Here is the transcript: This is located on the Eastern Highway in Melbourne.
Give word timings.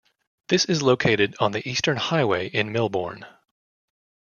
This 0.47 0.65
is 0.65 0.81
located 0.81 1.35
on 1.39 1.51
the 1.51 1.69
Eastern 1.69 1.95
Highway 1.95 2.47
in 2.49 2.71
Melbourne. 2.71 3.23